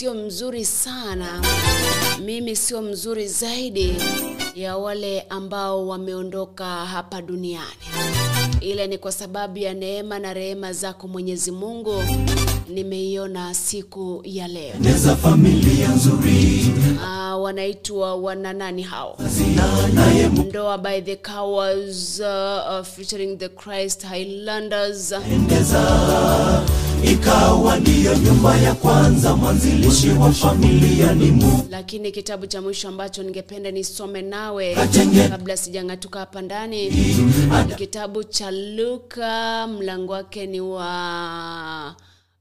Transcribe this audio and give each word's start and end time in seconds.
sio 0.00 0.14
mzuri 0.14 0.64
sana. 0.64 1.42
Mimi 2.24 2.56
sio 2.56 2.82
mzuri 2.82 3.28
zaidi 3.28 3.94
ya 4.54 4.76
wale 4.76 5.20
ambao 5.20 5.88
wameondoka 5.88 6.64
hapa 6.86 7.22
duniani. 7.22 7.66
Ila 8.60 8.86
ni 8.86 8.98
kwa 8.98 9.12
sababu 9.12 9.58
ya 9.58 9.74
neema 9.74 10.18
na 10.18 10.34
rehema 10.34 10.72
zako 10.72 11.08
mwenyezi 11.08 11.50
mungu 11.50 12.02
nimeiona 12.68 13.54
siku 13.54 14.20
ya 14.24 14.48
leo. 14.48 14.74
Neza 14.80 15.16
familia 15.16 15.88
nzuri. 15.88 16.72
Uh, 16.96 17.42
wanaitwa 17.42 18.14
wananani 18.16 18.82
hao? 18.82 19.18
Ndoa 20.48 20.78
by 20.78 21.00
the 21.00 21.16
cows 21.16 22.20
uh, 22.20 22.26
uh, 22.80 22.86
featuring 22.86 23.38
the 23.38 23.48
christ 23.48 24.06
highlanders. 24.06 25.12
Mpendeza 25.12 25.80
ikawa 27.04 27.76
ndiyo 27.76 28.14
nyumba 28.18 28.56
ya 28.56 28.74
kwanza 28.74 29.36
mwanzilishi 29.36 30.08
wa 30.10 30.32
familia 30.32 31.14
ni 31.14 31.30
Mungu 31.30 31.66
lakini 31.70 32.12
kitabu 32.12 32.46
cha 32.46 32.62
mwisho 32.62 32.88
ambacho 32.88 33.22
ningependa 33.22 33.70
nisome 33.70 34.22
nawe 34.22 34.74
kabla 35.28 35.56
sijang'atuka 35.56 36.18
hapa 36.18 36.42
ndani 36.42 36.90
ni 37.68 37.74
kitabu 37.76 38.24
cha 38.24 38.50
luka 38.50 39.66
mlango 39.66 40.12
wake 40.12 40.46
ni 40.46 40.60
wa 40.60 41.94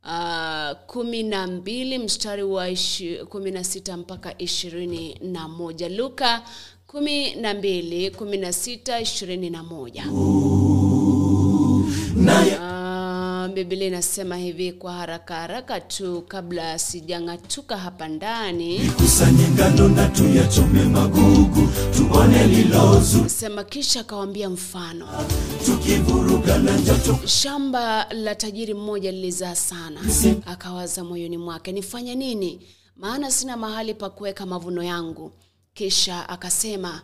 uh, 0.06 0.78
kumi 0.88 1.23
na 1.23 1.48
mbili 1.48 1.98
mstari 1.98 2.44
wa 2.44 2.70
ishi- 2.70 3.26
kumi 3.26 3.52
na 3.52 3.64
sita 3.64 3.98
mpaka 3.98 4.38
ishirini 4.38 5.18
na 5.22 5.48
moja. 5.48 5.90
Luka 5.90 6.42
kumi 6.88 7.36
na 7.36 7.54
mbili 7.54 8.12
kumi 8.12 8.38
na 8.38 8.54
sita 8.54 9.00
ishirini 9.02 9.50
na 9.50 9.64
moja. 9.64 10.06
Naye 12.16 12.58
Biblia 13.48 13.88
inasema 13.88 14.38
hivi 14.38 14.72
kwa 14.72 14.94
haraka 14.94 15.36
haraka 15.36 15.82
tu 15.82 16.22
kabla 16.28 16.80
sijang'atuka 16.80 17.78
hapa 17.78 18.08
ndani. 18.08 18.80
kusanye 18.98 19.48
ngano 19.48 19.88
na 19.90 20.08
tuyachome 20.08 20.84
magugu 20.84 21.70
tuone 21.98 22.48
lilozu 22.48 23.30
Sema 23.30 23.64
kisha 23.64 24.00
akawambia 24.00 24.50
mfano, 24.50 25.08
shamba 27.26 28.14
la 28.14 28.36
tajiri 28.36 28.73
mmoja 28.73 29.12
lilizaa 29.12 29.56
sana. 29.56 30.00
Akawaza 30.45 31.04
moyoni 31.04 31.38
mwake, 31.38 31.72
nifanye 31.72 32.16
nini? 32.16 32.67
Maana 32.95 33.32
sina 33.32 33.58
mahali 33.58 33.94
pa 33.94 34.10
kuweka 34.10 34.45
mavuno 34.45 34.84
yangu. 34.84 35.32
Kisha 35.73 36.30
akasema 36.30 37.02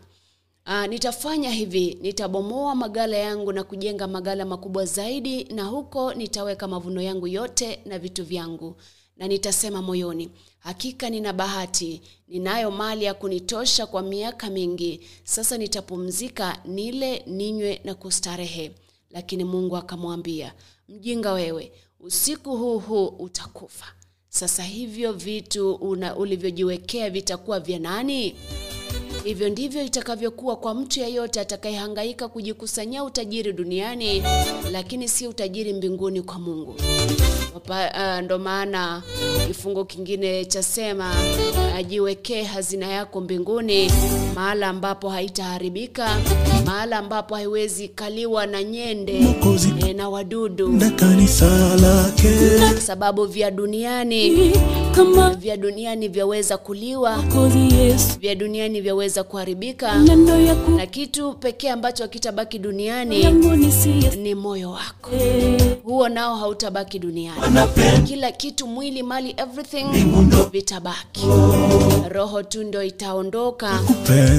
Uh, 0.67 0.85
nitafanya 0.85 1.51
hivi, 1.51 1.97
nitabomoa 2.01 2.75
magala 2.75 3.17
yangu 3.17 3.51
na 3.53 3.63
kujenga 3.63 4.07
magala 4.07 4.45
makubwa 4.45 4.85
zaidi, 4.85 5.43
na 5.43 5.63
huko 5.63 6.13
nitaweka 6.13 6.67
mavuno 6.67 7.01
yangu 7.01 7.27
yote 7.27 7.79
na 7.85 7.99
vitu 7.99 8.23
vyangu. 8.25 8.75
Na 9.17 9.27
nitasema 9.27 9.81
moyoni, 9.81 10.29
hakika 10.59 11.09
nina 11.09 11.33
bahati, 11.33 12.01
ninayo 12.27 12.71
mali 12.71 13.05
ya 13.05 13.13
kunitosha 13.13 13.85
kwa 13.85 14.01
miaka 14.01 14.49
mingi. 14.49 15.01
Sasa 15.23 15.57
nitapumzika, 15.57 16.57
nile, 16.65 17.23
ninywe 17.27 17.81
na 17.83 17.95
kustarehe. 17.95 18.71
Lakini 19.09 19.43
Mungu 19.43 19.77
akamwambia, 19.77 20.53
mjinga 20.89 21.31
wewe, 21.33 21.71
usiku 21.99 22.57
huu 22.57 22.79
huu 22.79 23.05
utakufa. 23.07 23.85
Sasa 24.29 24.63
hivyo 24.63 25.13
vitu 25.13 25.73
ulivyojiwekea 26.17 27.09
vitakuwa 27.09 27.59
vya 27.59 27.79
nani? 27.79 28.35
Hivyo 29.25 29.49
ndivyo 29.49 29.83
itakavyokuwa 29.83 30.55
kwa 30.55 30.73
mtu 30.73 30.99
yeyote 30.99 31.39
atakayehangaika 31.39 32.27
kujikusanyia 32.27 33.03
utajiri 33.03 33.53
duniani, 33.53 34.23
lakini 34.71 35.07
si 35.07 35.27
utajiri 35.27 35.73
mbinguni 35.73 36.21
kwa 36.21 36.39
Mungu. 36.39 36.75
Uh, 37.69 38.19
ndo 38.23 38.39
maana 38.39 39.03
kifungo 39.47 39.85
kingine 39.85 40.45
chasema 40.45 41.13
ajiwekee 41.75 42.43
hazina 42.43 42.87
yako 42.87 43.21
mbinguni, 43.21 43.91
mahala 44.35 44.67
ambapo 44.67 45.09
haitaharibika, 45.09 46.17
mahala 46.65 46.97
ambapo 46.97 47.35
haiwezi 47.35 47.87
kaliwa 47.87 48.47
na 48.47 48.63
nyende 48.63 49.17
eh, 49.87 49.95
na 49.95 50.09
wadudu, 50.09 50.67
na 50.67 50.89
kanisa 50.91 51.75
lake 51.75 52.29
sababu 52.81 53.25
vya 53.25 53.51
duniani 53.51 54.51
kama 54.95 55.29
vya 55.29 55.57
duniani 55.57 56.07
vyaweza 56.07 56.57
kuliwa, 56.57 57.23
vya 58.19 58.35
duniani 58.35 58.81
vyaweza 58.81 59.23
kuharibika. 59.23 59.95
Na 60.77 60.85
kitu 60.85 61.33
pekee 61.33 61.69
ambacho 61.69 62.03
hakitabaki 62.03 62.59
duniani 62.59 63.25
ni 64.21 64.35
moyo 64.35 64.71
wako. 64.71 65.11
Huo 65.83 66.09
nao 66.09 66.35
hautabaki 66.35 66.99
duniani. 66.99 67.41
Kila 68.07 68.31
kitu 68.31 68.67
mwili 68.67 69.03
mali 69.03 69.35
everything 69.37 69.85
vitabaki. 70.51 71.25
Roho 72.09 72.43
tu 72.43 72.63
ndo 72.63 72.83
itaondoka. 72.83 73.79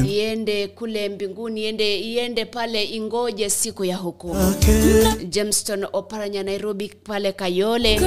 Iende 0.09 0.69
kule 0.69 1.09
mbinguni 1.09 1.61
iende 1.62 1.99
iende 2.00 2.45
pale 2.45 2.84
ingoje 2.84 3.50
siku 3.50 3.84
ya 3.84 3.97
hukumu. 3.97 4.41
Yake 5.05 5.25
jameston 5.27 5.87
oparanya 5.93 6.43
nairobi 6.43 6.93
pale 7.05 7.33
kayole. 7.33 7.99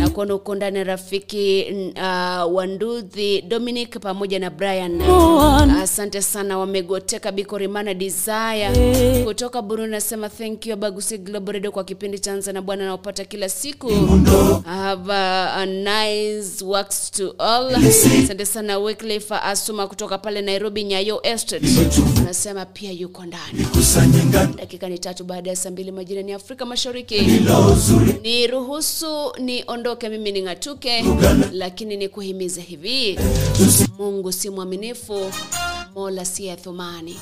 Na 0.00 0.08
kuona 0.10 0.34
uko 0.34 0.54
ndani 0.54 0.84
rafiki 0.84 1.66
uh, 1.96 2.54
wanduthi 2.54 3.42
dominic 3.42 3.98
pamoja 4.00 4.38
na 4.38 4.50
brian. 4.50 5.02
Asante 5.82 6.22
sana 6.22 6.58
wamegoteka 6.58 7.32
bikorimana 7.32 7.94
desire. 7.94 8.70
Kutoka 9.24 9.62
burundi 9.62 9.90
nasema 9.90 10.28
thank 10.28 10.66
you 10.66 10.72
abagusi 10.72 11.18
global 11.18 11.52
radio 11.54 11.72
kwa 11.72 11.84
kipindi 11.84 12.18
cha 12.18 12.32
anza 12.32 12.52
na 12.52 12.62
bwana 12.62 12.84
naopata 12.84 13.24
kila 13.24 13.48
siku. 13.48 13.90
Have 14.64 15.12
a, 15.12 15.52
a 15.56 15.66
nice 15.66 16.64
works 16.64 17.10
to 17.10 17.34
all. 17.38 17.74
Asante 17.74 18.46
sana 18.46 18.78
wycliffe 18.78 19.34
asuma 19.34 19.86
kutoka 19.86 20.18
pale 20.18 20.42
nairobi 20.42 20.84
nyayo 20.84 21.20
estate. 21.22 21.66
Anasema 22.18 22.66
pia 22.66 22.92
yuko 22.92 23.24
ndani. 23.24 23.66
Dakika 24.56 24.88
ni 24.88 24.98
tatu 24.98 25.24
baada 25.24 25.50
ya 25.50 25.56
saa 25.56 25.70
mbili 25.70 25.92
majirani 25.92 26.26
ni 26.26 26.32
afrika 26.32 26.66
mashariki. 26.66 27.22
Ni 28.22 28.46
ruhusu 28.46 29.32
niondoke 29.38 30.08
mimi 30.08 30.32
ning'atuke. 30.32 31.04
Lakini 31.52 31.85
nikuhimize 31.94 32.60
hivi. 32.60 33.18
Mungu 33.98 34.32
si 34.32 34.50
mwaminifu 34.50 35.32
mola 35.94 36.24
si 36.24 36.46
ya 36.46 36.56
thumani 36.56 37.16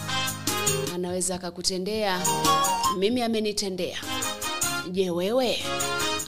anaweza 0.95 1.35
akakutendea 1.35 2.21
mimi 2.99 3.23
amenitendea. 3.23 3.99
Je 4.91 5.11
wewe? 5.11 5.59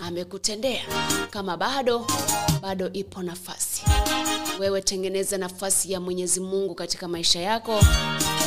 Amekutendea. 0.03 0.83
Kama 1.31 1.57
bado 1.57 2.07
bado 2.63 2.91
ipo 2.93 3.23
nafasi 3.23 3.56
wewe 4.61 4.83
tengeneza 4.83 5.39
nafasi 5.39 5.93
ya 5.93 6.01
mwenyezi 6.01 6.41
mungu 6.41 6.75
katika 6.75 7.09
maisha 7.09 7.41
yako. 7.41 7.81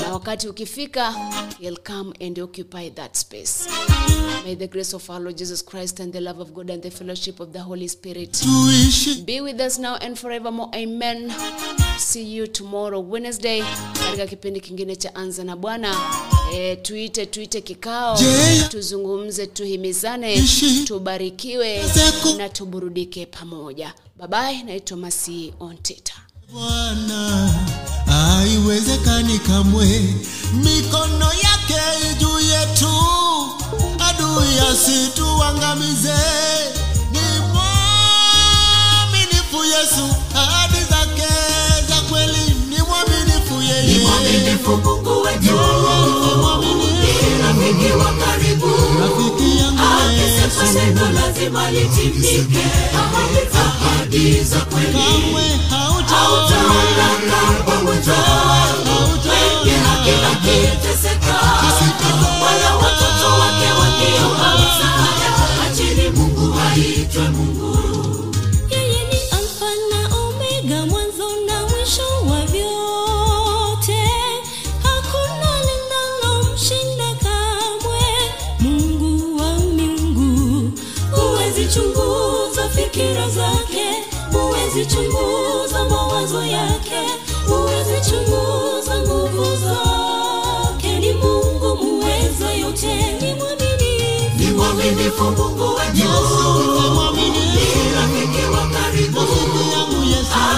Na 0.02 0.14
wakati 0.14 0.48
ukifika 0.48 1.12
he'll 1.60 1.78
come 1.78 2.14
and 2.28 2.40
occupy 2.40 2.90
that 2.90 3.16
space. 3.18 3.70
May 4.46 4.56
the 4.56 4.68
grace 4.68 4.96
of 4.96 5.10
our 5.10 5.20
lord 5.22 5.36
jesus 5.38 5.66
christ 5.66 6.00
and 6.00 6.14
the 6.14 6.20
love 6.20 6.42
of 6.42 6.52
god 6.52 6.72
and 6.72 6.84
the 6.84 6.92
fellowship 6.92 7.40
of 7.40 7.50
the 7.52 7.60
holy 7.60 7.90
spirit 7.90 8.44
be 9.26 9.42
with 9.42 9.60
us 9.62 9.80
now 9.80 9.96
and 9.96 10.18
forevermore. 10.18 10.70
Amen. 10.76 11.32
See 11.98 12.36
you 12.36 12.48
tomorrow 12.48 13.02
wednesday 13.12 13.64
katika 14.06 14.28
kipindi 14.28 14.62
kingine 14.62 14.96
cha 14.96 15.16
anza 15.16 15.44
na 15.44 15.56
bwana 15.56 15.96
e, 16.54 16.76
tuite 16.76 17.26
tuite 17.26 17.62
kikao. 17.62 18.20
Tuzungumze 18.70 19.48
tuhimizane 19.48 20.44
tubarikiwe 20.88 21.84
na 22.38 22.50
tuburudike 22.50 23.26
pamoja. 23.26 23.94
Babaye 24.18 24.64
naitwa 24.64 24.98
masi 24.98 25.54
ontita 25.60 26.14
Bwana 26.54 27.50
haiwezekani 28.06 29.40
kamwe, 29.40 30.04
mikono 30.54 31.26
yake 31.26 32.16
juu 32.20 32.40
yetu, 32.40 32.92
adui 34.00 34.60
asituangamize. 34.72 36.14
Ni 37.12 37.20
mwaminifu 37.54 39.64
Yesu, 39.66 40.16
mwaminifu 44.40 44.78
Mungu 44.78 45.22
wetu, 45.22 45.60
ni 47.22 47.42
rafiki 47.44 47.92
wa 47.94 48.06
karibu. 48.14 48.68
Akisema 50.06 50.72
neno 50.84 51.12
lazima 51.12 51.72
litimike. 51.72 52.66
Ahadi 52.98 54.44
za 54.44 54.60
kweli 54.60 54.98
hautaona, 55.70 56.08
hautaonana 56.10 57.64
pamoja. 57.66 58.14
Wengi 59.30 59.76
hakika 59.86 60.30
huwezi 84.70 84.86
chunguza 84.86 85.84
mawazo 85.90 86.44
yake 86.46 87.00
huwezi 87.48 88.12
nguvu 89.00 89.46
zake 89.56 91.00
ni 91.00 91.14
mungu 91.14 91.76
muweza 91.84 92.52
yote 92.54 92.88
ni 93.22 93.34
mwaminifu 93.34 94.40
ni 94.40 94.46
mwaminifu 94.52 95.24
mungu 95.24 95.76
wetuirafiki 97.14 98.46
wa 98.54 98.68
karibu 98.68 99.20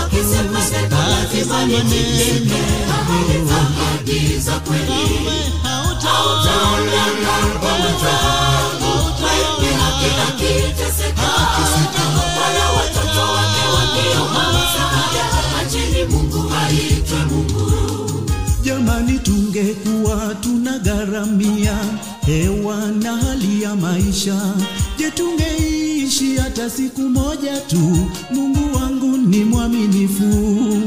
akisema 0.04 0.60
lazima 1.10 1.66
nitendeke 1.66 2.62
ameagiza 3.00 4.60
kweli 4.60 5.32
hautaonana 6.04 7.60
kwa 7.60 7.70
mwenzangu 7.78 8.94
wewe 9.24 9.74
hakika 9.74 10.26
kiteseka 10.38 11.21
Jamani, 18.64 19.20
tungekuwa 19.20 20.36
tunagharamia 20.42 21.78
hewa 22.26 22.78
na 22.92 23.18
hali 23.18 23.62
ya 23.62 23.76
maisha, 23.76 24.54
je, 24.98 25.12
tungeishi 25.12 26.36
hata 26.38 26.70
siku 26.70 27.02
moja 27.02 27.58
tu? 27.58 28.10
Mungu 28.32 28.76
wangu 28.78 29.18
ni 29.18 29.44
mwaminifu, 29.44 30.82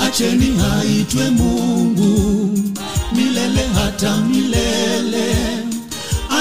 acheni 0.00 0.56
haitwe 0.56 1.30
Mungu 1.30 2.50
milele 3.12 3.66
hata 3.74 4.16
milele. 4.16 5.34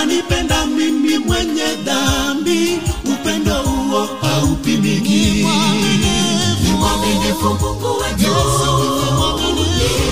Anipenda 0.01 0.65
mimi 0.65 1.18
mwenye 1.18 1.75
dhambi, 1.85 2.80
upendo 3.06 3.53
huo 3.63 4.09
haupimiki. 4.21 5.45
Mwaminifu 7.41 7.65
Mungu 7.65 8.00
wetu, 8.00 8.36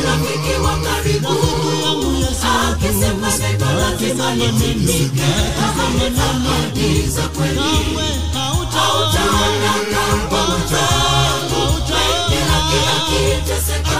rafiki 0.06 0.53
wa 0.63 0.77
karibu, 0.77 1.27
akisema 2.69 3.29
neno 3.38 3.79
lazima 3.79 4.35
litimike, 4.35 5.24
ahadi 5.63 7.01
za 7.07 7.21
kweli 7.27 7.59
kama 9.13 10.47
mwenzangu, 10.47 11.74
wengi 11.89 12.38
hakika 12.50 12.95
kiteseka, 13.09 14.00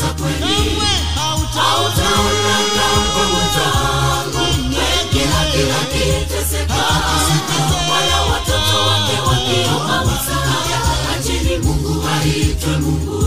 za 0.00 0.06
kweli. 0.14 0.78
Hautaona 1.14 2.10
kama 2.76 3.24
mwenzangu, 3.32 4.44
wengi 4.64 5.18
hakika 5.18 5.80
kiteseka, 5.92 6.74
wala 7.90 8.22
watoto 8.32 8.76
wake 8.88 9.16
wakiomba 9.28 10.04
msaada, 10.04 10.80
acheni 11.18 11.58
Mungu 11.58 12.04
aitwe 12.22 12.76
Mungu. 12.78 13.24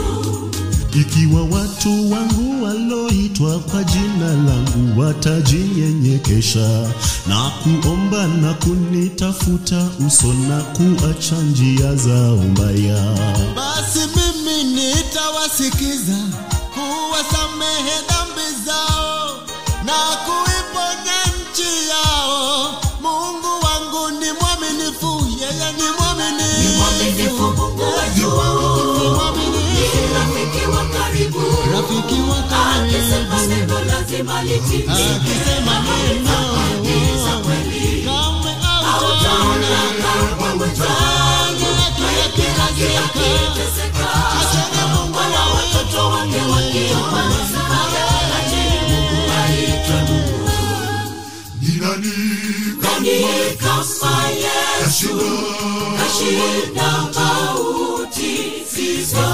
Ikiwa 0.94 1.42
watu 1.44 2.12
wangu 2.12 2.64
waloitwa 2.64 3.60
kwa 3.60 3.84
jina 3.84 4.28
langu 4.34 5.00
watajinyenyekesha 5.02 6.90
na 7.28 7.52
kuomba 7.64 8.28
na 8.28 8.54
kunitafuta 8.54 9.88
uso 10.08 10.34
na 10.34 10.62
kuacha 10.62 11.36
njia 11.36 11.96
zao 11.96 12.36
mbaya, 12.38 13.16
basi 13.56 14.00
mimi 14.16 14.64
nitawasikiza 14.64 16.18
kuwasamehe 17.26 18.02
dhambi 18.10 18.66
zao 18.66 19.38
na 19.84 19.94
kuiponya 20.26 21.20
nchi 21.26 21.90
yao. 21.90 22.74
Mungu 23.02 23.66
wangu 23.66 24.10
ni 24.20 24.32
mwaminifu 24.32 25.28
yeye 25.40 25.72
ni 25.72 25.84
mwaminifu. 26.00 26.62
Ni 26.62 26.78
mwaminifu 26.78 27.44
Mungu 27.44 27.84
wetu, 27.84 28.32
ni 29.00 29.10
rafiki 30.14 30.66
wa 30.72 30.86
karibu, 30.86 31.40
rafiki 31.74 32.22
wa 32.22 32.38
akisema 32.76 33.46
neno 33.48 33.80
lazima 33.86 34.44
litimike, 34.44 34.92
akisema 34.92 35.80
neno 35.80 36.32
ahadi 36.32 37.24
za 37.26 37.38
kweli. 37.38 38.04
Kame 38.06 38.56
hautaona 38.64 39.82
kashinda 55.98 56.92
mauti, 57.16 58.34
sifa 58.76 59.28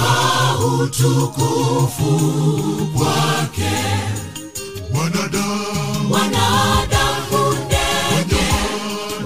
utukufu 0.58 2.12
kwake. 2.96 3.76
wanadamu 4.94 6.12
Wanadamu, 6.12 7.54
ndege, 7.66 8.46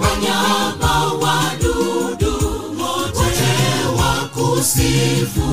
wanyama, 0.00 1.12
wadudu, 1.12 2.34
wote 2.78 3.52
wakusifu 3.98 5.48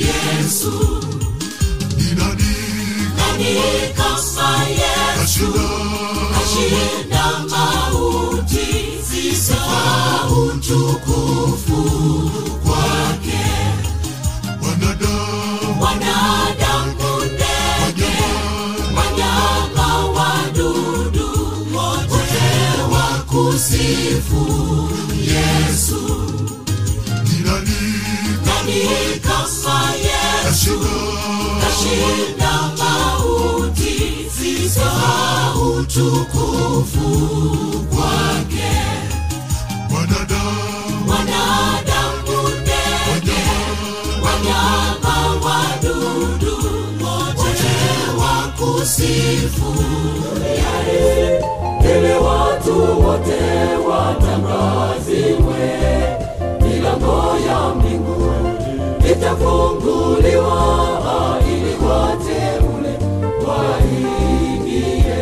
Yesu. 0.00 0.74
ni 1.96 2.08
nani 2.14 2.54
Nani 3.16 3.54
kama 3.96 4.48
Yesu 4.68 5.52
kashinda 6.34 7.24
mauti, 7.50 8.29
utukufu 10.32 11.82
kwake. 12.64 13.46
mwanadamu 14.60 15.82
Wanadamu, 15.82 17.24
ndege, 17.24 18.12
wanyama, 18.96 20.06
wadudu, 20.06 21.28
wote 21.74 22.48
wakusifu 22.92 24.42
nani 28.44 29.20
kama 29.22 29.92
Yesu 29.94 30.80
kashinda 31.60 32.72
mauti, 32.78 33.96
sifa 34.38 35.54
utukufu 35.54 37.08
kwake. 37.90 38.79
Wakusifu 48.90 49.84
ili 51.84 52.12
watu 52.12 53.06
wote 53.06 53.40
watangaziwe, 53.90 55.62
milango 56.60 57.36
ya 57.48 57.74
mbingu 57.74 58.32
itafunguliwa 59.12 60.58
ili 61.48 61.74
wateule 61.86 62.98
waingie. 63.48 65.14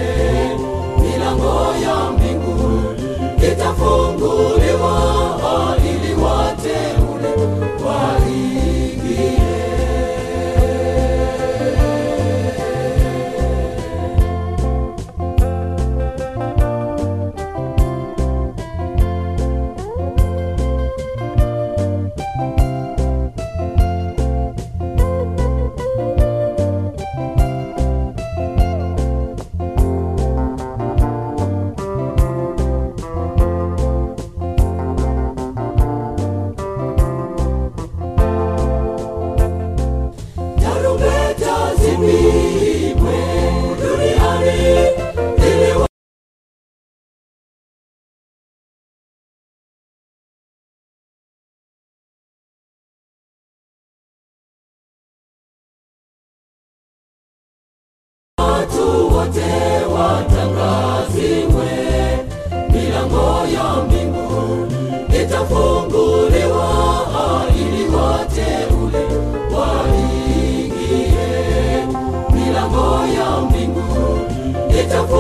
Milango 1.01 1.75
ya 1.83 2.11
mbingu 2.11 2.83
itafunguliwa 3.53 4.68
nitakuwa 74.88 75.18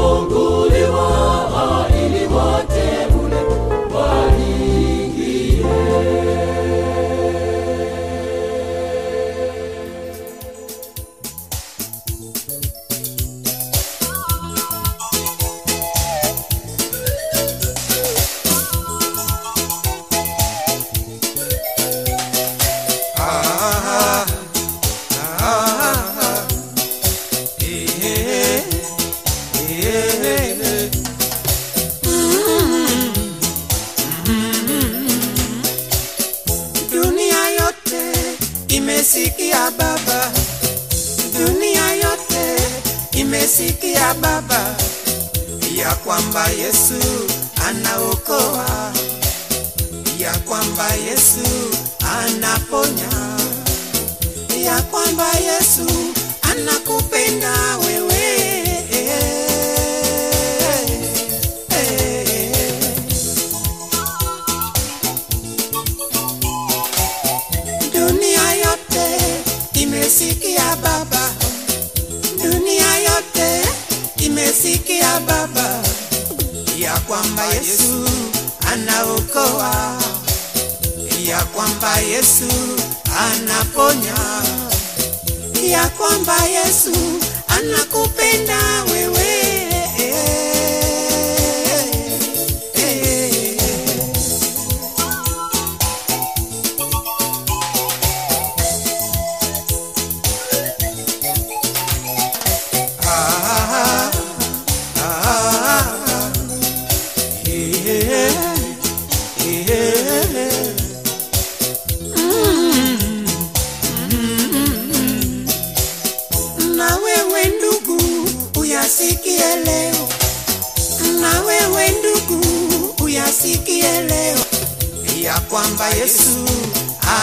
kwamba 125.78 125.96
Yesu 125.96 126.44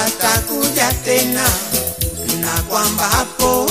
atakuja 0.03 0.91
tena, 1.05 1.43
na 2.39 2.61
kwamba 2.69 3.03
hapo 3.03 3.69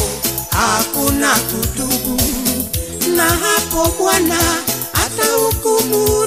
hakuna 0.50 1.34
kutubu, 1.34 2.20
na 3.16 3.22
hapo 3.24 3.94
Bwana 3.98 4.38
atahukumu 5.04 6.23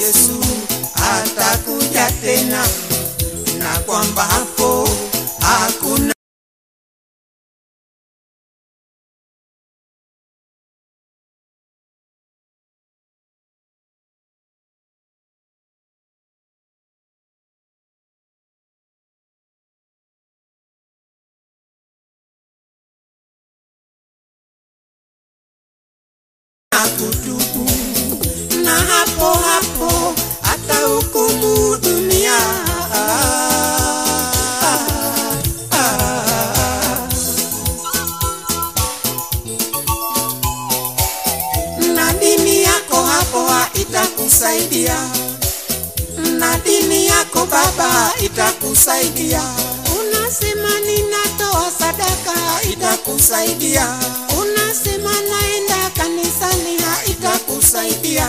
Yesu 0.00 0.38
atakuja 1.12 2.10
tena, 2.22 2.62
na 3.58 3.78
kwamba 3.86 4.22
hapo 4.22 4.88
hakuna 5.40 6.14
kutubu, 26.98 27.70
na 28.64 28.70
hapo 28.80 29.32
hapo 29.32 29.77
dunia. 31.80 32.38
Na 41.94 42.12
dini 42.20 42.62
yako 42.62 42.96
hapo 43.02 43.50
itakusaidia, 43.80 44.96
na 46.38 46.56
dini 46.58 47.06
yako 47.06 47.46
baba 47.46 48.12
itakusaidia. 48.24 49.42
Unasema 50.00 50.80
ninatoa 50.80 51.70
sadaka, 51.78 52.34
itakusaidia. 52.72 53.98
Unasema 54.40 55.12
naenda 55.30 55.90
kanisani, 55.96 56.76
itakusaidia. 57.06 58.28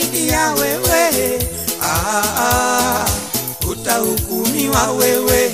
Itakusaidia 0.00 0.52
wewe. 0.52 1.38
Ah, 1.82 2.22
ah, 2.38 3.04
utahukumiwa 3.70 4.90
wewe. 4.92 5.52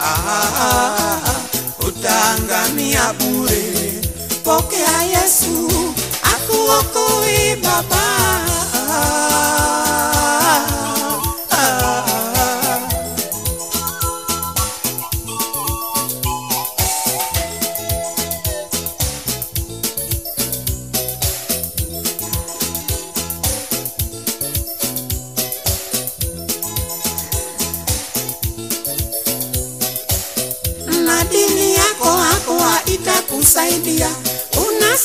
Ah, 0.00 1.18
utaangamia 1.88 3.12
bure. 3.12 3.62
Pokea 4.44 5.02
Yesu 5.02 5.70
akuokoe 6.22 7.56
baba. 7.56 8.02
Ah, 8.74 9.91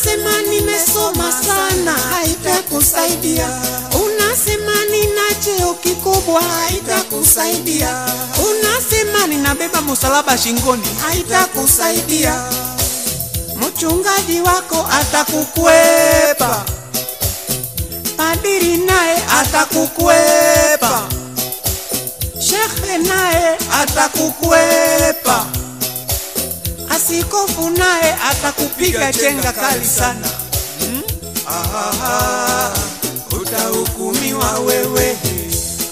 Unasema 0.08 0.42
nimesoma 0.42 1.32
sana, 1.32 1.92
haitakusaidia. 1.92 3.50
Unasema 4.06 4.86
nina 4.92 5.22
cheo 5.44 5.74
kikubwa, 5.74 6.42
haitakusaidia. 6.42 8.06
Unasema 8.50 9.28
ninabeba 9.28 9.82
msalaba 9.82 10.38
shingoni, 10.38 10.84
haitakusaidia. 11.08 12.44
Mchungaji 13.56 14.42
wako 14.42 14.88
atakukwepa, 15.00 16.66
padiri 18.18 18.78
naye 18.78 19.18
atakukwepa, 19.40 21.02
shekhe 22.40 22.98
naye 22.98 23.58
atakukwepa 23.82 25.46
asikofu 26.98 27.70
naye 27.70 28.16
atakupiga 28.30 29.14
chenga 29.14 29.52
kali 29.54 29.86
sana. 29.86 30.28
hmm? 30.80 31.02
Aha, 31.48 32.72
utahukumiwa 33.42 34.60
wewe. 34.60 35.18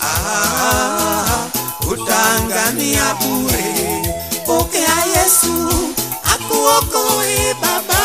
Aha, 0.01 1.47
utaangamia 1.91 3.15
bure. 3.21 3.65
Pokea 4.45 4.95
yesu 5.15 5.69
akuokoe 6.33 7.53
baba 7.62 8.01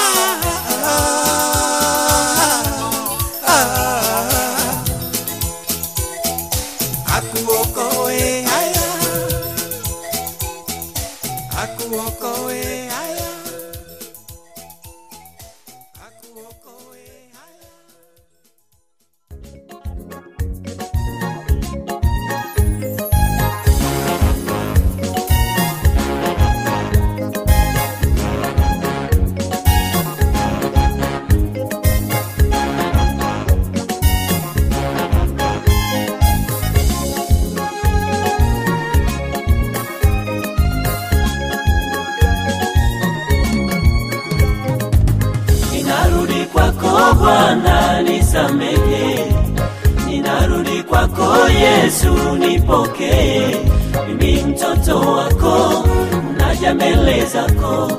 Yesu, 51.70 52.14
nipokee. 52.38 53.56
Mimi 54.08 54.42
mtoto 54.42 54.98
wako, 55.00 55.84
naja 56.38 56.74
mbele 56.74 57.24
zako. 57.26 57.92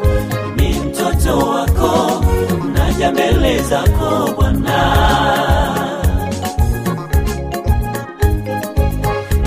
Mimi 0.57 0.79
mtoto 0.79 1.37
wako, 1.37 2.23
naja 2.73 3.11
mbele 3.11 3.61
zako 3.63 4.31
Bwana. 4.35 4.81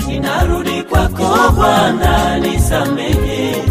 Ninarudi 0.07 0.83
kwako 0.83 1.51
Bwana, 1.55 2.39
nisamehe. 2.39 3.63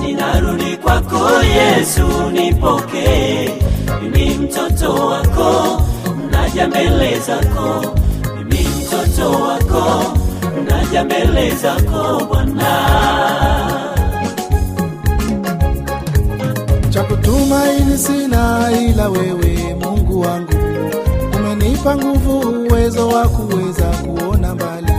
Ninarudi 0.00 0.76
kwako 0.76 1.30
Yesu, 1.56 2.06
nipokee. 2.32 3.50
Mimi 4.02 4.30
mtoto 4.34 4.92
wako, 5.06 5.82
naja 6.30 6.68
mbele 6.68 7.18
zako. 7.18 7.84
Mimi 8.36 8.68
mtoto 8.68 9.30
wako, 9.30 9.51
naja 10.92 11.04
mbele 11.04 11.50
zako 11.50 12.24
Bwana. 12.28 12.72
cha 16.90 17.04
sina 17.98 18.70
ila 18.88 19.08
wewe 19.08 19.76
Mungu 19.80 20.20
wangu, 20.20 20.52
umenipa 21.36 21.96
nguvu, 21.96 22.38
uwezo 22.40 23.08
wa 23.08 23.28
kuweza 23.28 23.84
kuona 23.84 24.54
mbali. 24.54 24.92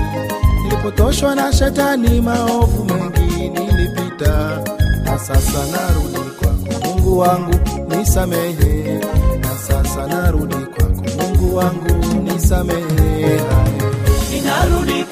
Nilipotoshwa 0.63 1.35
na 1.35 1.53
shetani, 1.53 2.21
maovu 2.21 2.85
mengi 2.85 3.49
nilipita, 3.49 4.63
na 5.03 5.19
sasa 5.19 5.59
narudi 5.71 6.29
kwako 6.39 6.87
Mungu 6.87 7.19
wangu, 7.19 7.53
nisamehe. 7.89 8.99
Na 9.39 9.57
sasa 9.67 10.07
narudi 10.07 10.55
kwako 10.55 11.03
Mungu 11.21 11.55
wangu, 11.55 12.21
nisamehe. 12.23 13.41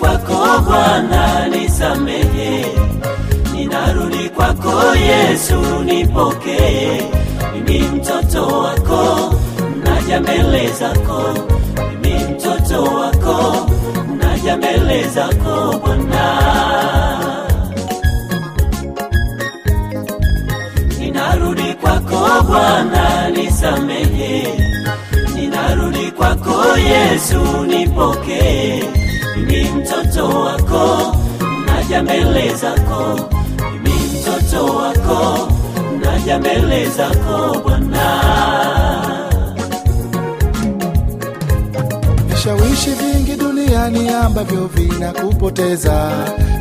Kwako 0.01 0.61
Bwana, 0.65 1.47
nisamehe. 1.47 2.65
Ninarudi 3.53 4.29
kwako 4.29 4.95
Yesu, 4.95 5.59
nipokee. 5.85 7.01
Mimi 7.53 7.79
mtoto 7.79 8.47
wako, 8.47 9.33
naja 9.83 10.19
mbele 10.21 10.69
zako. 10.79 11.21
Mimi 12.01 12.23
mtoto 12.23 12.83
wako, 12.83 13.69
naja 14.19 14.57
mbele 14.57 15.07
zako 15.07 15.79
Bwana. 15.85 16.25
Ninarudi 20.99 21.73
kwako 21.81 22.43
Bwana, 22.47 23.29
nisamehe. 23.29 24.47
Ninarudi 25.35 26.11
kwako 26.11 26.77
Yesu, 26.77 27.65
nipokee. 27.67 28.83
Mtoto 29.75 30.25
wako, 30.39 31.15
naja 31.65 32.03
mbele 32.03 32.55
zako. 32.55 33.19
Mimi 33.83 34.19
mtoto 34.21 34.65
wako, 34.65 35.47
naja 36.05 36.39
mbele 36.39 36.89
zako 36.89 37.59
Bwana. 37.63 38.21
Vishawishi 42.27 42.89
vingi 42.89 43.35
duniani 43.35 44.09
ambavyo 44.09 44.67
vinakupoteza. 44.75 46.11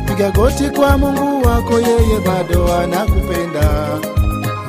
Piga 0.07 0.31
goti 0.31 0.69
kwa 0.69 0.97
Mungu 0.97 1.47
wako, 1.47 1.73
yeye 1.79 2.19
bado 2.25 2.75
anakupenda. 2.75 3.87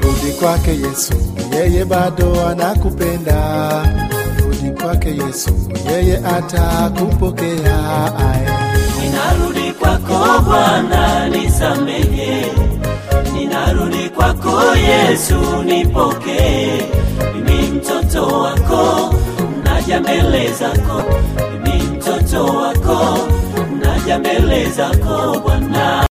Rudi 0.03 0.33
kwake 0.41 0.71
Yesu, 0.71 1.13
yeye 1.53 1.85
bado 1.85 2.47
anakupenda. 2.49 3.39
Kwake 4.83 5.09
Yesu, 5.17 5.51
yeye 5.91 6.17
atakupokea. 6.19 8.13
Ninarudi 9.01 9.73
kwako 9.73 10.43
Bwana, 10.45 11.29
nisamehe. 11.29 12.47
Ninarudi 13.33 14.09
kwako 14.11 14.77
Yesu, 14.77 15.63
nipokee. 15.65 16.83
Mimi 17.35 17.69
mtoto 17.71 18.27
wako, 18.39 19.15
naja 19.65 20.01
mbele 20.01 20.53
zako. 20.53 21.03
Mimi 21.65 21.83
mtoto 21.83 22.45
wako, 22.45 23.19
naja 23.85 24.19
mbele 24.19 24.71
zako 24.71 25.41
Bwana. 25.41 26.07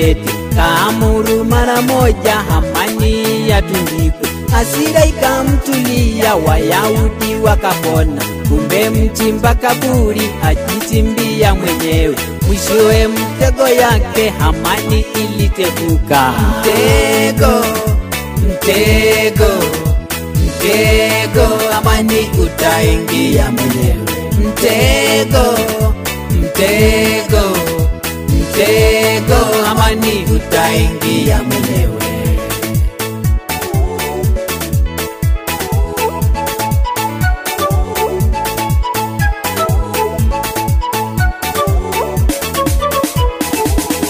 Guruneti, 0.00 0.32
kaamuru 0.56 1.44
mara 1.44 1.82
moja 1.82 2.34
Hamani 2.34 3.48
yatundikwe, 3.50 4.28
Hasira 4.50 5.04
ikamtulia, 5.06 6.34
Wayahudi 6.34 7.34
wakapona. 7.42 8.22
Kumbe 8.48 8.90
mchimba 8.90 9.54
kaburi 9.54 10.30
ajichimbia 10.44 11.54
mwenyewe, 11.54 12.16
mwishowe 12.46 13.08
mtego 13.08 13.68
yake 13.68 14.28
Hamani 14.38 15.04
iliteguka. 15.14 16.32
Mtego, 16.60 17.64
mtego, 18.36 19.50
mtego, 20.46 21.48
Hamani 21.72 22.30
utaingia 22.42 23.50
mwenyewe. 23.50 23.96
Mtego, 24.40 25.58
mtego, 26.30 27.42
mtego, 28.64 29.64
amani 29.70 30.24
utaingia 30.36 31.42
mwenyewe. 31.42 32.00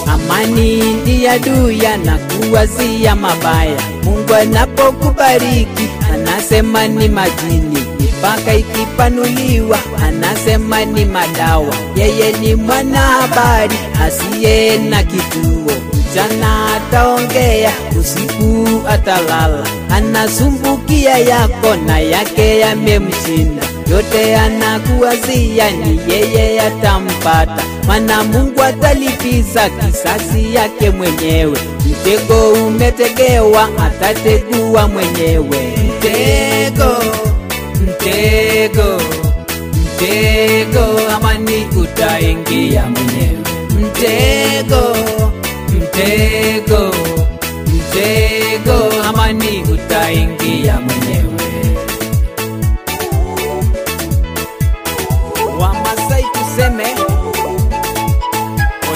Amani 0.07 0.93
ndiye 0.93 1.29
adui 1.31 1.85
anakuwazia 1.85 3.15
mabaya. 3.15 3.77
Mungu 4.03 4.33
anapokubariki 4.33 5.89
anasema 6.13 6.87
ni 6.87 7.07
majini, 7.09 7.83
mipaka 8.21 8.53
ikipanuliwa 8.53 9.79
anasema 10.03 10.85
ni 10.85 11.05
madawa. 11.05 11.73
Yeye 11.95 12.31
ni 12.31 12.55
mwanahabari 12.55 13.75
asiye 14.05 14.77
na 14.77 15.03
kituo, 15.03 15.71
mchana 15.93 16.75
ataongea, 16.75 17.71
usiku 17.99 18.67
atalala, 18.89 19.63
anasumbukia 19.91 21.17
yako 21.17 21.75
na 21.85 21.99
yake 21.99 22.59
yamemshinda 22.59 23.63
yote 23.91 24.35
anakuwazia 24.35 25.71
ni 25.71 25.99
yeye 26.13 26.61
atampata, 26.61 27.63
mana 27.87 28.23
Mungu 28.23 28.63
atalipiza 28.63 29.69
kisasi 29.69 30.55
yake 30.55 30.89
mwenyewe. 30.89 31.57
Mtego 31.85 32.53
umetegewa, 32.67 33.69
atategua 33.77 34.87
mwenyewe. 34.87 35.73
Mtego, 35.97 36.95
mtego, 38.11 38.97
mtego, 39.95 41.13
amani 41.15 41.65
utaingia 41.77 42.83
mwenyewe. 42.89 43.37
Mtego, 43.69 44.95
mtego, 45.67 46.91
mtego, 47.67 49.03
amani 49.09 49.63
utaingia 49.73 50.79
mwenyewe. 50.79 51.31
Wamasai 55.59 56.23
tuseme 56.33 56.85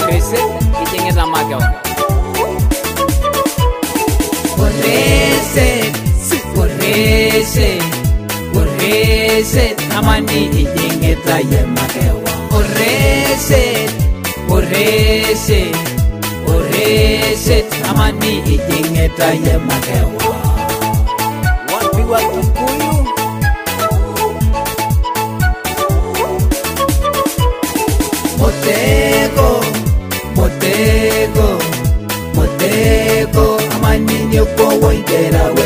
orese 0.03 0.37
ijengeza 0.83 1.25
magawa 1.25 1.73
orese 4.59 5.91
orese 6.61 7.77
Oreset 8.85 9.81
amani 9.97 10.45
ijengeta 10.45 11.37
yemakewa 11.51 12.33
Oreset 12.57 13.91
Oreset 14.49 15.75
Oreset 16.47 17.65
amani 17.89 18.39
ijengeta 18.39 19.25
yemakewa 19.25 20.35
Wapiwa 21.73 22.19
kikuyu? 22.19 23.05
Motego 28.37 29.49
Motego 30.35 31.47
Motego 32.35 33.59
amani 33.75 34.13
nyokowo 34.31 34.93
iderawe 34.93 35.64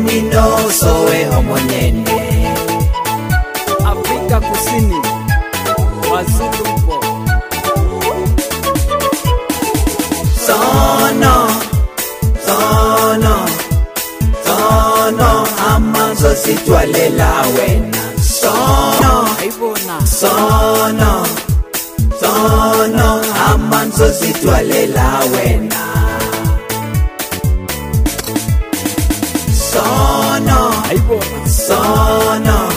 amani 0.00 0.72
soweho 0.72 1.42
mwenyene. 1.42 2.54
Afrika 3.84 4.40
Kusini, 4.40 4.96
Wazulu. 6.12 7.00
Sono, 10.46 11.48
sono, 12.46 13.46
sono, 14.44 15.46
amazo 15.74 16.34
sitwalela 16.36 17.42
wena. 17.56 18.02
Sono, 18.22 19.26
sono, 20.04 21.26
sono, 22.20 23.22
amazo 23.52 24.12
sitwalela 24.12 25.20
wena. 25.32 25.89
Sono, 30.90 31.46
sono, 31.46 32.68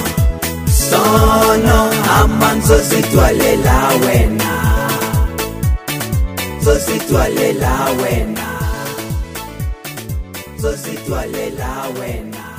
sono, 0.67 1.89
amanzo 2.19 2.77
sitwalela 2.77 3.89
wena. 4.05 4.53
Zositwalela 6.61 7.89
wena. 8.01 8.49
Zositwalela 10.61 11.73
wena. 11.73 11.73
Zositwalela 11.89 11.89
wena. 11.99 12.52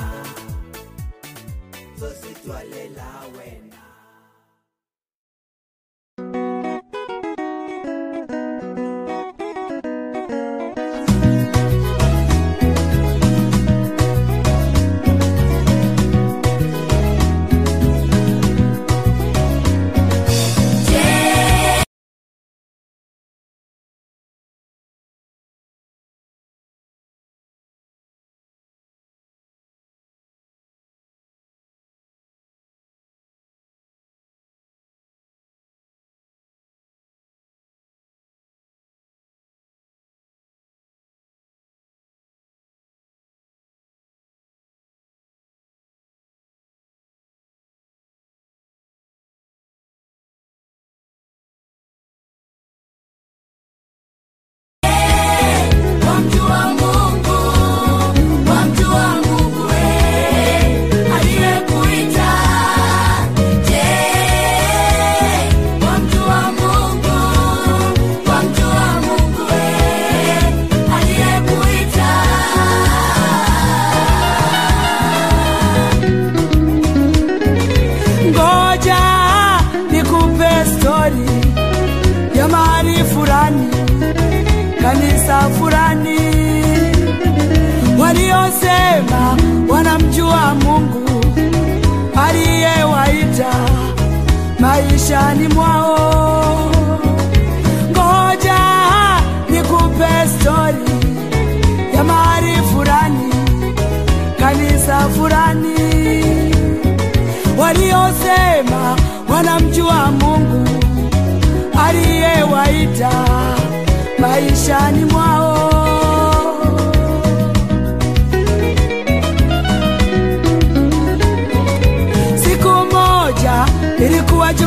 Maishani 95.05 95.47
mwao. 95.47 96.71
Ngoja 97.91 98.59
nikupe 99.49 100.07
stori 100.39 100.85
ya 101.95 102.03
mahali 102.03 102.55
fulani, 102.73 103.33
kanisa 104.39 104.99
fulani, 105.09 105.75
waliosema 107.57 108.95
wanamjua 109.29 110.11
Mungu 110.11 110.67
aliyewaita 111.87 113.11
maishani 114.19 115.05
mwao. 115.05 115.54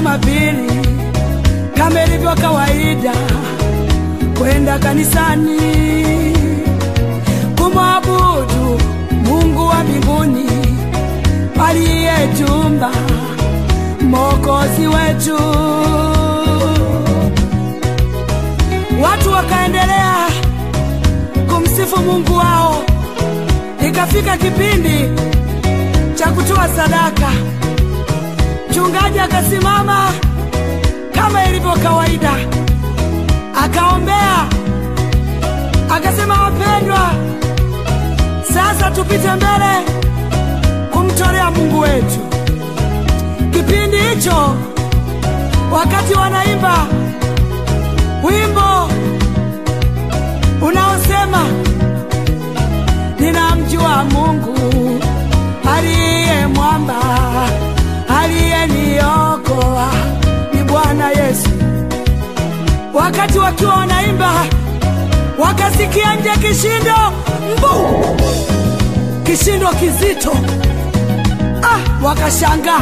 Jumapili, 0.08 0.88
kama 1.76 2.04
ilivyo 2.04 2.34
kawaida, 2.34 3.12
kwenda 4.38 4.78
kanisani 4.78 5.58
kumwabudu 7.58 8.80
Mungu 9.24 9.66
wa 9.66 9.84
mbinguni 9.84 10.46
aliyetumba 11.68 12.90
Mwokozi 14.00 14.86
wetu. 14.86 15.36
Watu 19.02 19.32
wakaendelea 19.32 20.14
kumsifu 21.48 22.02
Mungu 22.02 22.36
wao. 22.36 22.82
Ikafika 23.88 24.36
kipindi 24.36 25.08
cha 26.14 26.26
kutoa 26.30 26.68
sadaka, 26.68 27.30
mchungaji 28.78 29.18
akasimama 29.18 30.10
kama 31.14 31.44
ilivyo 31.44 31.72
kawaida, 31.82 32.32
akaombea, 33.64 34.46
akasema, 35.90 36.42
wapendwa, 36.42 37.10
sasa 38.54 38.90
tupite 38.90 39.32
mbele 39.34 39.84
kumtolea 40.92 41.50
Mungu 41.50 41.80
wetu. 41.80 42.18
Kipindi 43.52 43.96
hicho, 43.96 44.54
wakati 45.72 46.14
wanaimba 46.14 46.86
wimbo 48.24 48.90
unaosema 50.62 51.44
ninamjua 53.20 54.04
Mungu 54.04 54.58
Wakati 63.18 63.38
wakiwa 63.38 63.74
wanaimba, 63.74 64.32
wakasikia 65.38 66.14
nje 66.16 66.30
kishindo 66.30 66.94
mbu, 67.56 68.04
kishindo 69.24 69.68
kizito. 69.68 70.32
Ah, 71.62 72.04
wakashangaa, 72.06 72.80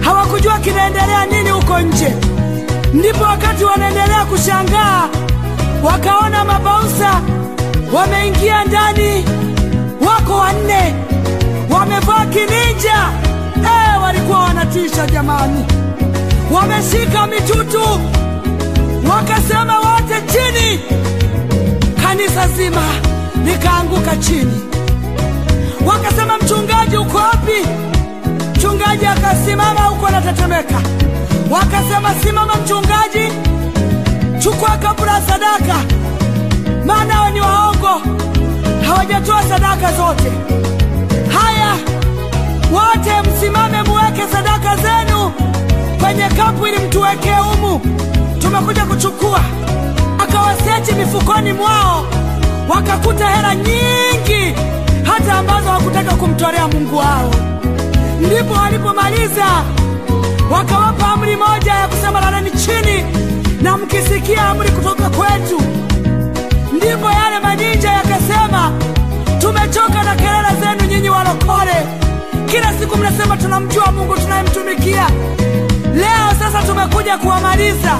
hawakujua 0.00 0.58
kinaendelea 0.58 1.26
nini 1.26 1.50
huko 1.50 1.80
nje. 1.80 2.12
Ndipo 2.94 3.24
wakati 3.24 3.64
wanaendelea 3.64 4.24
kushangaa, 4.24 5.08
wakaona 5.82 6.44
mabausa 6.44 7.20
wameingia 7.92 8.64
ndani, 8.64 9.24
wako 10.06 10.36
wanne, 10.36 10.94
wamevaa 11.70 12.26
kininja. 12.26 13.08
Eh, 13.56 14.02
walikuwa 14.02 14.38
wanatisha 14.38 15.06
jamani, 15.06 15.64
wameshika 16.52 17.26
mitutu, 17.26 18.00
wakasema 19.10 19.78
wote 19.78 20.22
chini. 20.32 20.80
Kanisa 22.02 22.48
zima 22.48 22.82
likaanguka 23.44 24.16
chini, 24.16 24.60
wakasema 25.86 26.38
mchungaji, 26.38 26.96
uko 26.96 27.18
wapi? 27.18 27.66
Mchungaji 28.56 29.06
akasimama 29.06 29.80
huko 29.80 30.06
anatetemeka. 30.06 30.80
Wakasema 31.50 32.14
simama 32.22 32.54
mchungaji, 32.56 33.32
chukua 34.38 34.70
kabla 34.76 35.20
sadaka, 35.22 35.76
maana 36.86 37.30
ni 37.30 37.40
waongo, 37.40 38.00
hawajatoa 38.86 39.42
sadaka 39.42 39.92
zote. 39.92 40.32
Haya, 41.38 41.72
wote 42.72 43.28
msimame, 43.30 43.82
muweke 43.82 44.22
sadaka 44.32 44.76
zenu 44.76 45.32
kwenye 46.00 46.28
kapu 46.28 46.66
ili 46.66 46.78
mtuwekee 46.78 47.34
humu, 47.34 47.80
tumekuja 48.46 48.84
kuchukua. 48.86 49.40
Akawaseti 50.18 50.92
mifukoni 50.94 51.52
mwao, 51.52 52.06
wakakuta 52.68 53.26
hela 53.28 53.54
nyingi, 53.54 54.54
hata 55.04 55.32
ambazo 55.34 55.66
hawakutaka 55.68 56.14
kumtolea 56.14 56.68
Mungu 56.68 56.96
wao. 56.96 57.30
Ndipo 58.20 58.54
walipomaliza 58.54 59.44
wakawapa 60.50 61.06
amri 61.08 61.36
moja 61.36 61.72
ya 61.74 61.88
kusema 61.88 62.20
laleni 62.20 62.50
chini, 62.50 63.04
na 63.62 63.76
mkisikia 63.76 64.42
amri 64.48 64.70
kutoka 64.70 65.10
kwetu. 65.10 65.60
Ndipo 66.76 67.10
yale 67.10 67.38
maninja 67.42 67.90
yakasema, 67.92 68.72
tumechoka 69.38 70.02
na 70.02 70.14
kelele 70.14 70.48
zenu 70.60 70.90
nyinyi 70.90 71.10
walokole, 71.10 71.76
kila 72.46 72.72
siku 72.80 72.96
mnasema 72.98 73.36
tunamjua 73.36 73.92
Mungu 73.92 74.14
tunayemtumikia. 74.14 75.06
Leo 75.94 76.30
sasa 76.38 76.62
tumekuja 76.62 77.18
kuwamaliza 77.18 77.98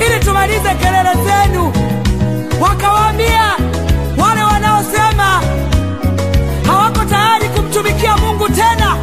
ili 0.00 0.20
tumalize 0.24 0.74
kelele 0.74 1.10
zenu. 1.24 1.72
Wakawaambia 2.60 3.56
wale 4.18 4.42
wanaosema 4.42 5.42
hawako 6.66 7.04
tayari 7.04 7.48
kumtumikia 7.48 8.16
Mungu 8.16 8.48
tena 8.48 8.96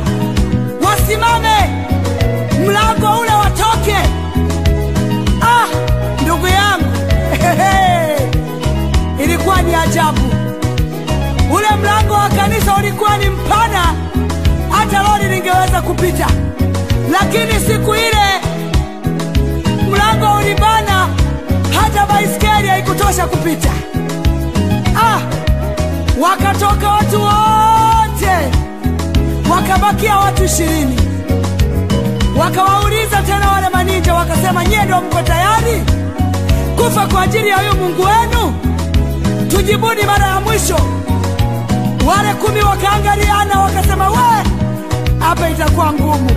wasimame 0.86 1.56
mlango 2.66 3.20
ule 3.22 3.32
watoke. 3.32 3.96
Ah, 5.42 5.68
ndugu 6.24 6.48
yangu 6.48 6.86
ilikuwa 9.24 9.62
ni 9.62 9.76
ajabu. 9.76 10.22
Ule 11.54 11.68
mlango 11.82 12.14
wa 12.14 12.30
kanisa 12.30 12.76
ulikuwa 12.76 13.18
ni 13.18 13.30
mpana, 13.30 13.94
hata 14.70 15.04
lori 15.04 15.30
lingeweza 15.36 15.82
kupita, 15.82 16.28
lakini 17.12 17.54
siku 17.60 17.96
ile 17.96 18.49
mlango 20.20 20.38
ulibana, 20.38 21.08
hata 21.82 22.06
baiskeli 22.06 22.68
haikutosha 22.68 23.28
kupita. 23.28 23.70
Ah, 24.96 25.20
wakatoka 26.22 26.90
watu 26.90 27.22
wote, 27.22 28.36
wakabakia 29.52 30.18
watu 30.18 30.44
ishirini. 30.44 31.00
Wakawauliza 32.40 33.22
tena 33.22 33.52
wale 33.52 33.70
maninja, 33.70 34.14
wakasema 34.14 34.66
nyie 34.66 34.84
ndio 34.84 35.02
mko 35.02 35.22
tayari 35.22 35.84
kufa 36.76 37.08
kwa 37.08 37.22
ajili 37.22 37.48
ya 37.50 37.58
huyu 37.58 37.76
Mungu 37.76 38.02
wenu? 38.04 38.54
Tujibuni 39.50 40.04
mara 40.04 40.28
ya 40.28 40.40
mwisho. 40.42 40.80
Wale 42.08 42.34
kumi 42.34 42.62
wakaangaliana, 42.62 43.60
wakasema 43.60 44.10
we, 44.10 44.44
hapa 45.20 45.50
itakuwa 45.50 45.94
ngumu. 45.94 46.30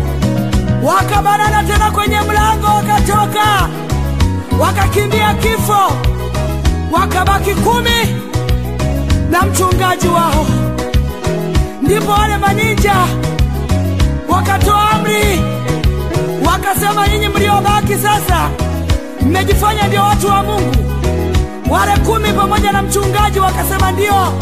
Wakabanana 0.82 1.62
tena 1.64 1.90
kwenye 1.90 2.20
mlango, 2.20 2.66
wakatoka, 2.66 3.68
wakakimbia 4.60 5.34
kifo, 5.34 5.92
wakabaki 6.92 7.54
kumi 7.54 8.16
na 9.30 9.42
mchungaji 9.42 10.08
wao. 10.08 10.46
Ndipo 11.82 12.12
wale 12.12 12.36
maninja 12.36 12.94
wakatoa 14.28 14.90
amri 14.90 15.40
wakasema, 16.46 17.08
nyinyi 17.08 17.28
mliobaki 17.28 17.94
sasa 17.94 18.48
mmejifanya 19.22 19.88
ndio 19.88 20.02
watu 20.02 20.26
wa 20.26 20.42
Mungu. 20.42 20.76
Wale 21.70 21.96
kumi 21.96 22.32
pamoja 22.32 22.72
na 22.72 22.82
mchungaji 22.82 23.38
wakasema 23.40 23.92
ndio. 23.92 24.32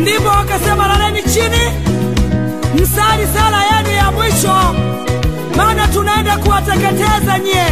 Ndipo 0.00 0.28
wakasema 0.28 0.86
laleni 0.88 1.22
chini, 1.22 1.72
msali 2.74 3.26
sala 3.34 3.64
yenu 3.64 3.90
ya 3.90 4.10
mwisho, 4.12 4.54
maana 5.64 5.88
tunaenda 5.88 6.36
kuwateketeza 6.36 7.38
nyie. 7.44 7.66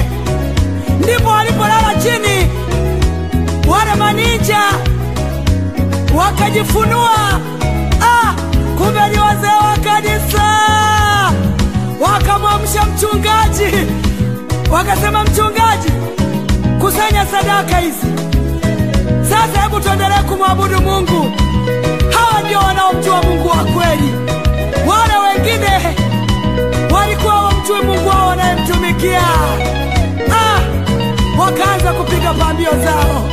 Ndipo 1.03 1.29
walipolala 1.29 1.95
chini 2.03 2.51
wale 3.69 3.95
maninja 3.99 4.61
wakajifunua. 6.17 7.11
Ah, 8.03 8.35
kumbe 8.79 9.09
ni 9.13 9.19
wazee 9.19 9.57
wa 9.63 9.77
kanisa. 9.85 10.43
Wakamwamsha 12.01 12.83
mchungaji, 12.85 13.87
wakasema 14.71 15.25
mchungaji, 15.25 15.93
kusanya 16.81 17.27
sadaka 17.27 17.77
hizi 17.79 18.07
sasa. 19.23 19.61
Hebu 19.63 19.81
tuendelee 19.81 20.23
kumwabudu 20.29 20.81
Mungu. 20.81 21.33
Hawa 22.11 22.43
ndio 22.45 22.59
wanaomjua 22.59 23.23
Mungu 23.23 23.49
wa 23.49 23.57
kweli, 23.65 24.13
wale 24.87 25.15
wengine 25.29 25.97
hawamjui 27.73 27.83
Mungu 27.97 28.09
wao 28.09 28.29
wanayemtumikia. 28.29 29.23
Ah, 30.33 30.61
wakaanza 31.41 31.93
kupiga 31.93 32.35
pambio 32.35 32.71
zao 32.71 33.29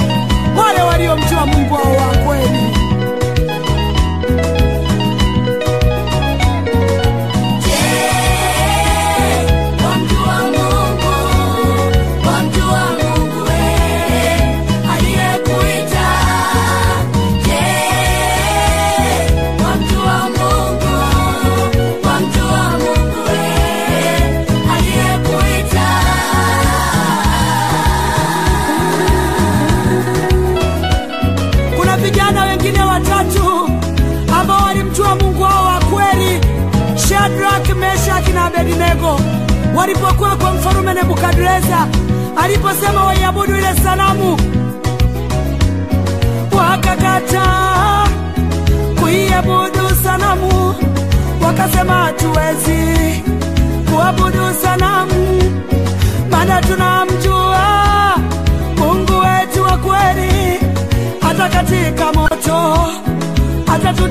wale 0.58 0.82
waliomjua 0.82 1.45
Mungu 1.45 1.73
wao 1.73 1.91
wa 1.95 2.17
kweli. 2.17 2.76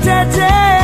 today. 0.07 0.76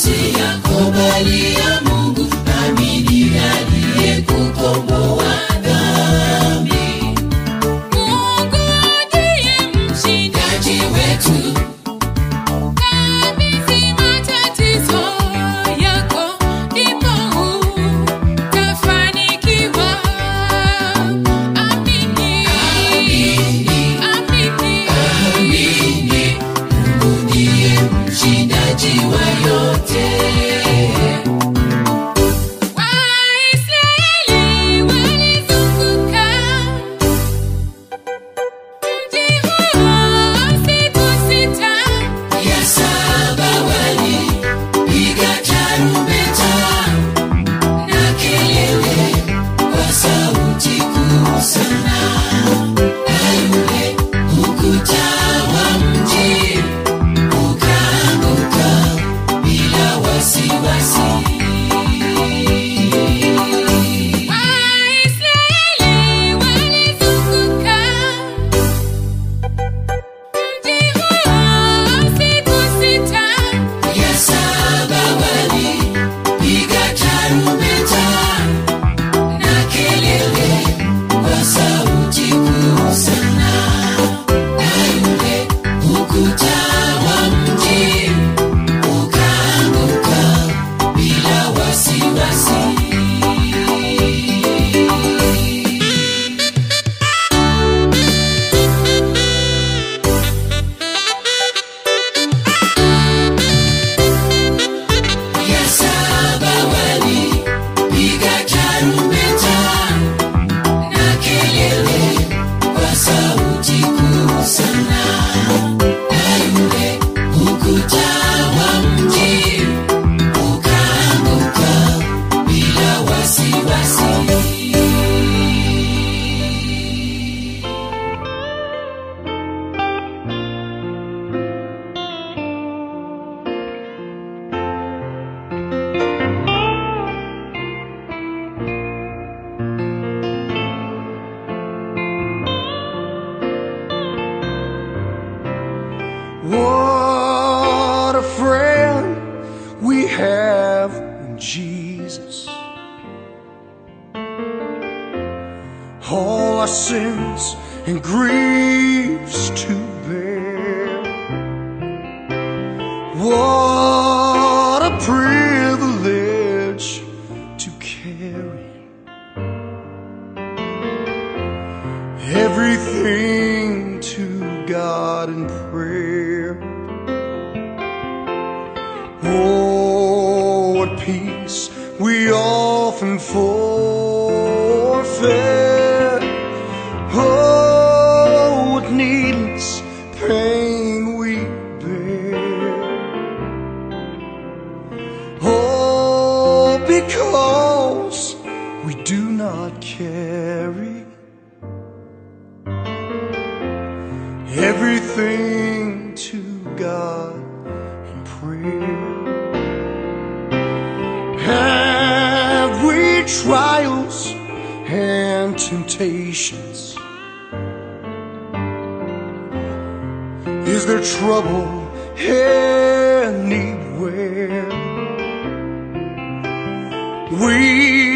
Asiyakubalia 0.00 1.89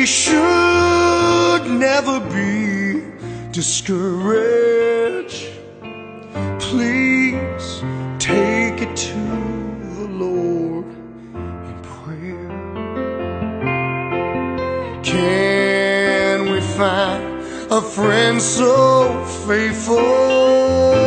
we 0.05 0.09
should 0.09 1.65
never 1.67 2.21
be 2.21 3.03
discouraged. 3.53 5.49
Please 6.59 7.83
take 8.19 8.83
it 8.83 8.95
to 8.95 9.15
the 9.97 10.07
Lord 10.25 10.85
in 11.71 11.77
prayer. 11.83 12.51
Can 15.03 16.51
we 16.53 16.61
find 16.61 17.25
a 17.73 17.81
friend 17.81 18.43
so 18.43 19.25
faithful? 19.47 21.04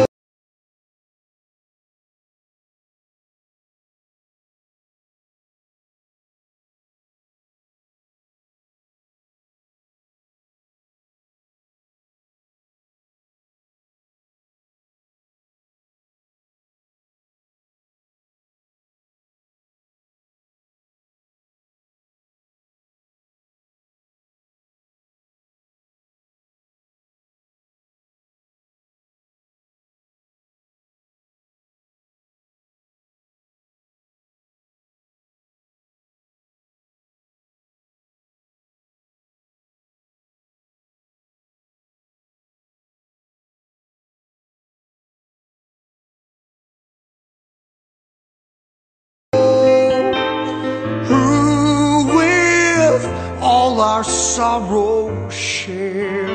all 53.77 53.83
our 53.83 54.03
sorrow 54.03 55.29
share. 55.29 56.27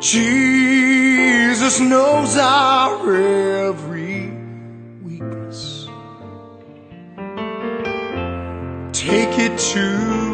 Jesus 0.00 1.78
knows 1.80 2.36
our 2.36 3.16
every 3.16 4.30
weakness. 5.02 5.86
Take 8.92 9.38
it 9.38 9.56
to 9.58 10.27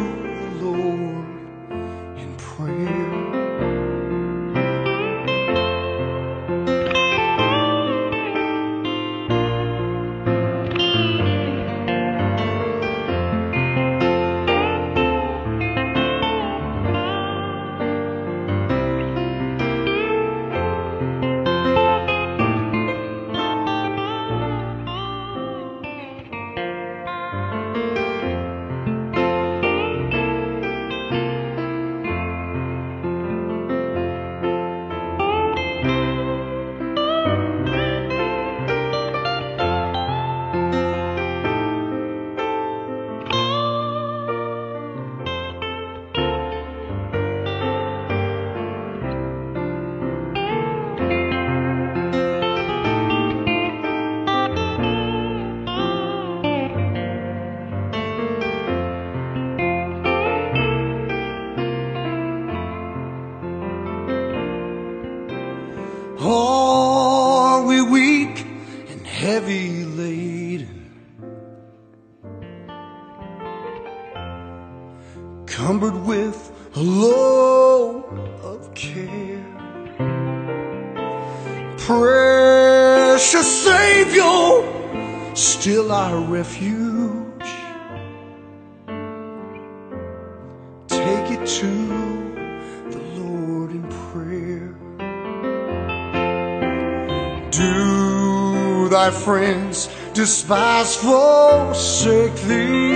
friends 99.25 99.89
despise, 100.13 100.95
forsake 100.97 102.35
thee. 102.43 102.94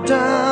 down. 0.00 0.51